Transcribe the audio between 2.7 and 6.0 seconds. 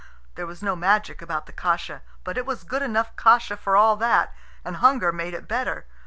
enough kasha for all that, and hunger made it better.